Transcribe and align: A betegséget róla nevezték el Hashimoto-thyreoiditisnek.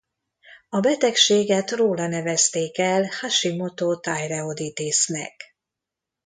A 0.69 0.79
betegséget 0.79 1.71
róla 1.71 2.07
nevezték 2.07 2.77
el 2.77 3.03
Hashimoto-thyreoiditisnek. 3.19 5.55